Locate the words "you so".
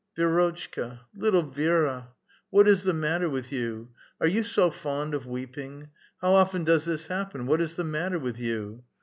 4.25-4.71